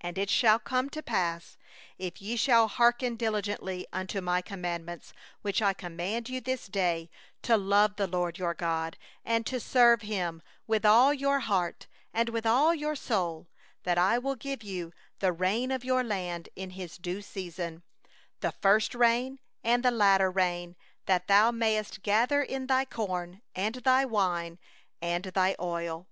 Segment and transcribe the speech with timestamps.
[0.00, 1.58] 11 13And it shall come to pass,
[1.98, 7.10] if ye shall hearken diligently unto My commandments which I command you this day,
[7.42, 12.30] to love the LORD your God, and to serve Him with all your heart and
[12.30, 13.48] with all your soul,
[13.84, 14.62] 14that I will give
[15.18, 17.82] the rain of your land in its season,
[18.40, 20.74] the former rain and the latter rain,
[21.04, 24.58] that thou mayest gather in thy corn, and thy wine,
[25.02, 26.08] and thine oil.